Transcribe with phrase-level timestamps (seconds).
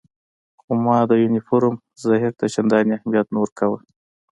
[0.61, 3.77] خو ما د یونیفورم ظاهر ته چندانې اهمیت نه ورکاوه.